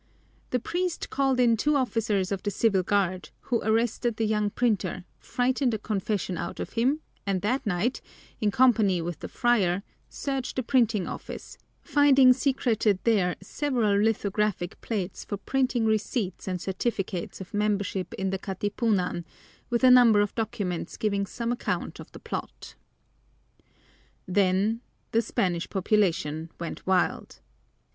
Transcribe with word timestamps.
The 0.49 0.57
priest 0.59 1.11
called 1.11 1.39
in 1.39 1.55
two 1.55 1.75
officers 1.75 2.31
of 2.31 2.41
the 2.41 2.49
Civil 2.49 2.81
Guard, 2.81 3.29
who 3.41 3.61
arrested 3.61 4.15
the 4.17 4.25
young 4.25 4.49
printer, 4.49 5.05
frightened 5.19 5.75
a 5.75 5.77
confession 5.77 6.39
out 6.39 6.59
of 6.59 6.73
him, 6.73 7.01
and 7.27 7.43
that 7.43 7.67
night, 7.67 8.01
in 8.39 8.49
company 8.49 8.99
with 8.99 9.19
the 9.19 9.27
friar, 9.27 9.83
searched 10.09 10.55
the 10.55 10.63
printing 10.63 11.05
office, 11.05 11.59
finding 11.83 12.33
secreted 12.33 12.97
there 13.03 13.35
several 13.41 13.95
lithographic 13.95 14.81
plates 14.81 15.23
for 15.23 15.37
printing 15.37 15.85
receipts 15.85 16.47
and 16.47 16.59
certificates 16.59 17.39
of 17.39 17.53
membership 17.53 18.11
in 18.15 18.31
the 18.31 18.39
Katipunan, 18.39 19.23
with 19.69 19.83
a 19.83 19.91
number 19.91 20.19
of 20.19 20.33
documents 20.33 20.97
giving 20.97 21.27
some 21.27 21.51
account 21.51 21.99
of 21.99 22.11
the 22.11 22.19
plot. 22.19 22.73
Then 24.27 24.81
the 25.11 25.21
Spanish 25.21 25.69
population 25.69 26.49
went 26.59 26.87
wild. 26.87 27.39